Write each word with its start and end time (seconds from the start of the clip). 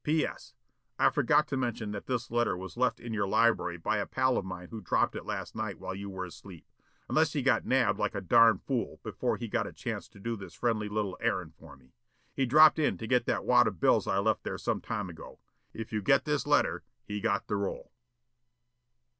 P. 0.03 0.25
S. 0.25 0.55
I 0.97 1.11
forgot 1.11 1.45
to 1.49 1.57
mention 1.57 1.91
that 1.91 2.07
this 2.07 2.31
letter 2.31 2.57
was 2.57 2.75
left 2.75 2.99
in 2.99 3.13
your 3.13 3.27
library 3.27 3.77
by 3.77 3.97
a 3.97 4.07
pal 4.07 4.35
of 4.35 4.43
mine 4.43 4.69
who 4.69 4.81
dropped 4.81 5.15
in 5.15 5.23
last 5.25 5.55
night 5.55 5.77
while 5.77 5.93
you 5.93 6.09
was 6.09 6.33
asleep, 6.33 6.65
unless 7.07 7.33
he 7.33 7.43
got 7.43 7.65
nabbed 7.67 7.99
like 7.99 8.15
a 8.15 8.21
darned 8.21 8.63
fool 8.63 8.99
before 9.03 9.37
he 9.37 9.47
got 9.47 9.67
a 9.67 9.71
chance 9.71 10.07
to 10.09 10.19
do 10.19 10.35
this 10.35 10.55
friendly 10.55 10.89
little 10.89 11.19
errand 11.21 11.53
for 11.53 11.77
me. 11.77 11.93
He 12.33 12.47
dropped 12.47 12.79
in 12.79 12.97
to 12.97 13.05
get 13.05 13.27
that 13.27 13.45
wad 13.45 13.67
of 13.67 13.79
bills 13.79 14.07
I 14.07 14.17
left 14.17 14.43
there 14.43 14.57
some 14.57 14.81
time 14.81 15.07
ago. 15.07 15.37
If 15.71 15.93
you 15.93 16.01
get 16.01 16.25
this 16.25 16.47
letter 16.47 16.81
he 17.05 17.21
got 17.21 17.45
the 17.45 17.57
roll. 17.57 17.91